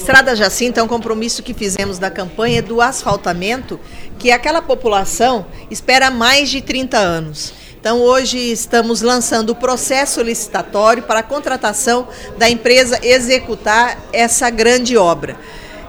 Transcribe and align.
Estrada 0.00 0.34
Jacinta 0.34 0.80
é 0.80 0.82
um 0.82 0.88
compromisso 0.88 1.42
que 1.42 1.52
fizemos 1.52 1.98
da 1.98 2.10
campanha 2.10 2.62
do 2.62 2.80
asfaltamento, 2.80 3.78
que 4.18 4.30
aquela 4.30 4.62
população 4.62 5.44
espera 5.70 6.10
mais 6.10 6.48
de 6.48 6.62
30 6.62 6.96
anos. 6.96 7.52
Então, 7.78 8.00
hoje 8.00 8.38
estamos 8.38 9.02
lançando 9.02 9.50
o 9.50 9.54
processo 9.54 10.22
licitatório 10.22 11.02
para 11.02 11.20
a 11.20 11.22
contratação 11.22 12.08
da 12.38 12.48
empresa 12.48 12.98
executar 13.02 13.98
essa 14.10 14.48
grande 14.48 14.96
obra. 14.96 15.36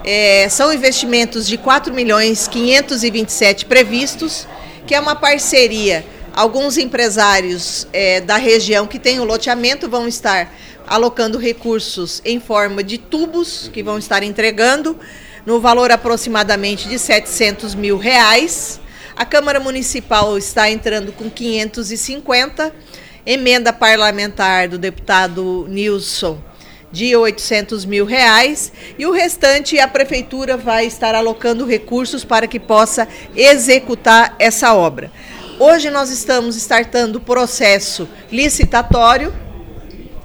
É, 0.04 0.46
são 0.50 0.70
investimentos 0.74 1.46
de 1.46 1.56
4 1.56 1.94
milhões 1.94 2.46
527 2.46 3.64
previstos, 3.64 4.46
que 4.86 4.94
é 4.94 5.00
uma 5.00 5.16
parceria. 5.16 6.04
Alguns 6.34 6.78
empresários 6.78 7.86
é, 7.92 8.18
da 8.20 8.38
região 8.38 8.86
que 8.86 8.98
têm 8.98 9.20
o 9.20 9.24
loteamento 9.24 9.88
vão 9.88 10.08
estar 10.08 10.50
alocando 10.86 11.36
recursos 11.36 12.22
em 12.24 12.40
forma 12.40 12.82
de 12.82 12.96
tubos 12.96 13.68
que 13.70 13.82
vão 13.82 13.98
estar 13.98 14.22
entregando 14.22 14.98
no 15.44 15.60
valor 15.60 15.90
aproximadamente 15.90 16.88
de 16.88 16.98
700 16.98 17.74
mil 17.74 17.98
reais. 17.98 18.80
A 19.14 19.26
Câmara 19.26 19.60
Municipal 19.60 20.38
está 20.38 20.70
entrando 20.70 21.12
com 21.12 21.28
550, 21.28 22.74
emenda 23.26 23.70
parlamentar 23.70 24.68
do 24.68 24.78
deputado 24.78 25.66
Nilson 25.68 26.42
de 26.90 27.14
800 27.14 27.84
mil 27.84 28.06
reais 28.06 28.72
e 28.98 29.04
o 29.04 29.12
restante 29.12 29.78
a 29.78 29.88
prefeitura 29.88 30.56
vai 30.56 30.86
estar 30.86 31.14
alocando 31.14 31.66
recursos 31.66 32.24
para 32.24 32.46
que 32.46 32.58
possa 32.58 33.06
executar 33.34 34.34
essa 34.38 34.74
obra. 34.74 35.10
Hoje 35.64 35.90
nós 35.90 36.10
estamos 36.10 36.56
startando 36.56 37.18
o 37.18 37.20
processo 37.20 38.08
licitatório 38.32 39.32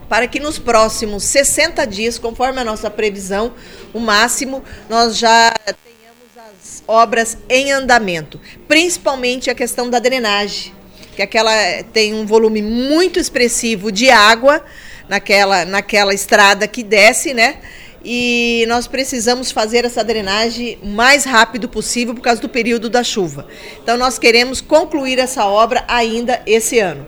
para 0.10 0.28
que 0.28 0.40
nos 0.40 0.58
próximos 0.58 1.26
60 1.26 1.86
dias, 1.86 2.18
conforme 2.18 2.60
a 2.60 2.64
nossa 2.64 2.90
previsão, 2.90 3.54
o 3.94 4.00
máximo, 4.00 4.64
nós 4.90 5.16
já 5.16 5.54
tenhamos 5.84 6.50
as 6.50 6.84
obras 6.88 7.38
em 7.48 7.72
andamento, 7.72 8.42
principalmente 8.68 9.48
a 9.52 9.54
questão 9.54 9.92
da 9.92 10.00
drenagem, 10.00 10.74
que 11.16 11.22
aquela 11.22 11.54
tem 11.94 12.16
um 12.16 12.26
volume 12.26 12.64
muito 12.64 13.20
expressivo 13.20 13.92
de 13.92 14.10
água 14.10 14.66
naquela, 15.08 15.66
naquela 15.66 16.16
estrada 16.16 16.68
que 16.68 16.82
desce, 16.82 17.36
né? 17.36 17.60
E 18.04 18.66
nós 18.68 18.88
precisamos 18.88 19.52
fazer 19.52 19.84
essa 19.86 20.04
drenagem 20.04 20.78
o 20.82 20.88
mais 20.88 21.26
rápido 21.26 21.68
possível 21.68 22.14
por 22.14 22.22
causa 22.22 22.42
do 22.42 22.50
período 22.50 22.90
da 22.90 23.04
chuva. 23.04 23.48
Então 23.82 23.98
nós 23.98 24.18
queremos 24.20 24.62
concluir 24.62 25.20
essa 25.20 25.46
obra 25.46 25.84
ainda 25.88 26.42
esse 26.46 26.80
ano 26.80 27.06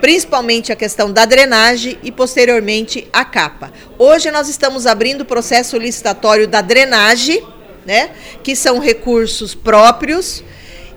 principalmente 0.00 0.72
a 0.72 0.76
questão 0.76 1.12
da 1.12 1.24
drenagem 1.24 1.98
e 2.02 2.10
posteriormente 2.10 3.06
a 3.12 3.24
capa. 3.24 3.70
Hoje 3.98 4.30
nós 4.30 4.48
estamos 4.48 4.86
abrindo 4.86 5.20
o 5.20 5.24
processo 5.26 5.76
licitatório 5.76 6.48
da 6.48 6.62
drenagem, 6.62 7.46
né, 7.84 8.10
que 8.42 8.56
são 8.56 8.78
recursos 8.78 9.54
próprios, 9.54 10.42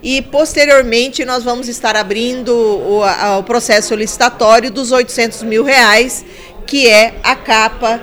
e 0.02 0.20
posteriormente 0.22 1.24
nós 1.24 1.44
vamos 1.44 1.68
estar 1.68 1.96
abrindo 1.96 2.50
o, 2.50 3.02
a, 3.02 3.38
o 3.38 3.42
processo 3.42 3.94
licitatório 3.94 4.70
dos 4.70 4.92
800 4.92 5.42
mil 5.42 5.64
reais, 5.64 6.24
que 6.66 6.88
é 6.88 7.14
a 7.22 7.36
capa 7.36 8.00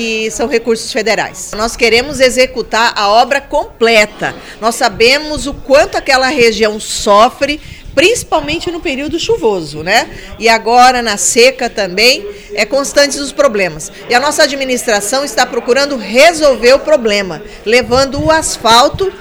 que 0.00 0.30
são 0.30 0.48
recursos 0.48 0.90
federais. 0.90 1.50
Nós 1.54 1.76
queremos 1.76 2.20
executar 2.20 2.94
a 2.96 3.10
obra 3.10 3.38
completa. 3.38 4.34
Nós 4.58 4.74
sabemos 4.74 5.46
o 5.46 5.52
quanto 5.52 5.98
aquela 5.98 6.28
região 6.28 6.80
sofre 6.80 7.60
principalmente 7.94 8.70
no 8.70 8.80
período 8.80 9.18
chuvoso, 9.18 9.82
né? 9.82 10.08
E 10.38 10.48
agora 10.48 11.02
na 11.02 11.18
seca 11.18 11.68
também 11.68 12.26
é 12.54 12.64
constantes 12.64 13.18
os 13.18 13.30
problemas. 13.30 13.92
E 14.08 14.14
a 14.14 14.20
nossa 14.20 14.44
administração 14.44 15.22
está 15.22 15.44
procurando 15.44 15.98
resolver 15.98 16.72
o 16.72 16.78
problema, 16.78 17.42
levando 17.66 18.24
o 18.24 18.30
asfalto 18.30 19.12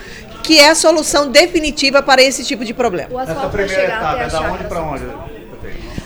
que 0.42 0.60
é 0.60 0.70
a 0.70 0.76
solução 0.76 1.30
definitiva 1.30 2.02
para 2.02 2.22
esse 2.22 2.46
tipo 2.46 2.64
de 2.64 2.74
problema. 2.74 3.10
O 3.12 3.18
asfalto 3.18 3.42
Essa 3.42 3.50
primeira 3.50 3.84
etapa 3.84 4.24
é 4.24 4.28
da 4.30 4.42
onde 4.44 4.64
para 4.64 4.82
onde? 4.82 5.39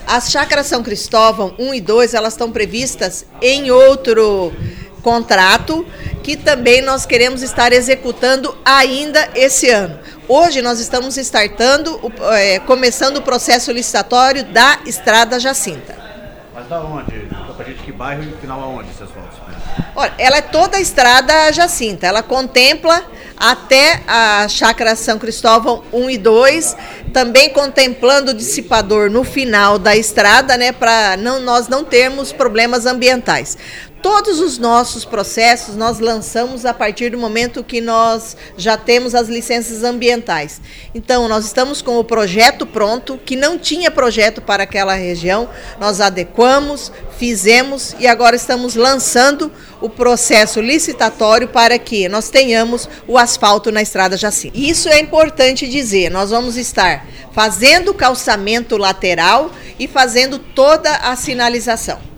As 0.07 0.29
chácaras 0.31 0.67
São 0.67 0.83
Cristóvão 0.83 1.55
1 1.57 1.73
e 1.73 1.81
2, 1.81 2.13
elas 2.13 2.33
estão 2.33 2.51
previstas 2.51 3.25
em 3.41 3.71
outro 3.71 4.53
contrato 5.01 5.85
que 6.23 6.37
também 6.37 6.81
nós 6.81 7.05
queremos 7.05 7.41
estar 7.41 7.73
executando 7.73 8.57
ainda 8.63 9.29
esse 9.35 9.69
ano. 9.69 9.99
Hoje 10.27 10.61
nós 10.61 10.79
estamos 10.79 11.17
startando, 11.17 11.99
é, 12.31 12.59
começando 12.59 13.17
o 13.17 13.21
processo 13.21 13.71
licitatório 13.71 14.45
da 14.45 14.79
Estrada 14.85 15.39
Jacinta. 15.39 15.95
Mas 16.53 16.67
da 16.67 16.79
onde? 16.81 17.27
Pra 17.57 17.65
gente 17.65 17.83
que 17.83 17.91
bairro 17.91 18.23
e 18.23 18.31
final 18.41 18.61
aonde 18.61 18.89
essas 18.89 19.09
voltas? 19.09 19.33
Olha, 19.95 20.13
ela 20.17 20.37
é 20.37 20.41
toda 20.41 20.77
a 20.77 20.81
Estrada 20.81 21.51
Jacinta. 21.51 22.07
Ela 22.07 22.23
contempla 22.23 23.03
até 23.43 24.01
a 24.07 24.47
Chácara 24.47 24.95
São 24.95 25.19
Cristóvão 25.19 25.83
1 25.91 26.09
e 26.11 26.17
2, 26.17 26.77
também 27.11 27.49
contemplando 27.49 28.31
o 28.31 28.33
dissipador 28.33 29.09
no 29.09 29.25
final 29.25 29.77
da 29.77 29.97
estrada, 29.97 30.55
né, 30.55 30.71
para 30.71 31.17
não, 31.17 31.41
nós 31.41 31.67
não 31.67 31.83
termos 31.83 32.31
problemas 32.31 32.85
ambientais. 32.85 33.57
Todos 34.03 34.41
os 34.41 34.57
nossos 34.57 35.05
processos 35.05 35.77
nós 35.77 35.99
lançamos 35.99 36.65
a 36.65 36.73
partir 36.73 37.11
do 37.11 37.17
momento 37.17 37.63
que 37.63 37.79
nós 37.79 38.35
já 38.57 38.75
temos 38.75 39.15
as 39.15 39.29
licenças 39.29 39.81
ambientais. 39.81 40.59
Então, 40.93 41.29
nós 41.29 41.45
estamos 41.45 41.81
com 41.81 41.97
o 41.97 42.03
projeto 42.03 42.67
pronto, 42.67 43.17
que 43.17 43.37
não 43.37 43.57
tinha 43.57 43.89
projeto 43.89 44.41
para 44.41 44.63
aquela 44.63 44.93
região, 44.93 45.49
nós 45.79 46.01
adequamos, 46.01 46.91
fizemos 47.17 47.95
e 47.97 48.05
agora 48.05 48.35
estamos 48.35 48.75
lançando 48.75 49.49
o 49.79 49.87
processo 49.89 50.59
licitatório 50.59 51.47
para 51.47 51.79
que 51.79 52.09
nós 52.09 52.29
tenhamos 52.29 52.89
o 53.07 53.17
asfalto 53.17 53.71
na 53.71 53.81
estrada 53.81 54.17
Jacinto. 54.17 54.59
Isso 54.59 54.89
é 54.89 54.99
importante 54.99 55.65
dizer, 55.65 56.11
nós 56.11 56.29
vamos 56.29 56.57
estar 56.57 57.07
fazendo 57.31 57.91
o 57.91 57.93
calçamento 57.93 58.75
lateral 58.75 59.49
e 59.79 59.87
fazendo 59.87 60.39
toda 60.39 60.93
a 60.93 61.15
sinalização. 61.15 62.12